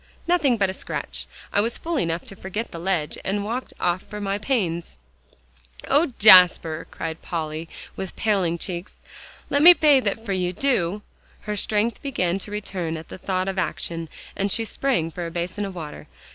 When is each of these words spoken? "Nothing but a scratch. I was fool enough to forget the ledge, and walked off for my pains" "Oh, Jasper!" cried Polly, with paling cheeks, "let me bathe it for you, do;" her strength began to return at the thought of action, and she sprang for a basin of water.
"Nothing 0.25 0.57
but 0.57 0.67
a 0.67 0.73
scratch. 0.73 1.27
I 1.53 1.61
was 1.61 1.77
fool 1.77 1.99
enough 1.99 2.25
to 2.25 2.35
forget 2.35 2.71
the 2.71 2.79
ledge, 2.79 3.19
and 3.23 3.45
walked 3.45 3.71
off 3.79 4.01
for 4.01 4.19
my 4.19 4.39
pains" 4.39 4.97
"Oh, 5.87 6.11
Jasper!" 6.17 6.87
cried 6.89 7.21
Polly, 7.21 7.69
with 7.95 8.15
paling 8.15 8.57
cheeks, 8.57 8.95
"let 9.51 9.61
me 9.61 9.73
bathe 9.73 10.07
it 10.07 10.19
for 10.19 10.33
you, 10.33 10.53
do;" 10.53 11.03
her 11.41 11.55
strength 11.55 12.01
began 12.01 12.39
to 12.39 12.49
return 12.49 12.97
at 12.97 13.09
the 13.09 13.19
thought 13.19 13.47
of 13.47 13.59
action, 13.59 14.09
and 14.35 14.51
she 14.51 14.65
sprang 14.65 15.11
for 15.11 15.27
a 15.27 15.29
basin 15.29 15.65
of 15.65 15.75
water. 15.75 16.07